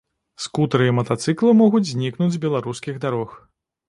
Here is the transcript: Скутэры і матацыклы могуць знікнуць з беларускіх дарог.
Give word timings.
Скутэры 0.43 0.85
і 0.91 0.95
матацыклы 0.99 1.51
могуць 1.59 1.81
знікнуць 1.91 2.31
з 2.37 2.41
беларускіх 2.47 2.99
дарог. 3.05 3.37